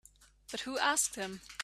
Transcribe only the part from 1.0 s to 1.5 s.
him?